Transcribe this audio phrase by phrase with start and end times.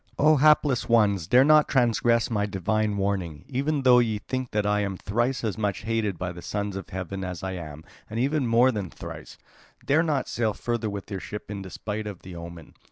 [0.17, 4.65] "O hapless ones, dare not to transgress my divine warning, even though ye think that
[4.65, 8.19] I am thrice as much hated by the sons of heaven as I am, and
[8.19, 9.37] even more than thrice;
[9.85, 12.73] dare not to sail further with your ship in despite of the omen.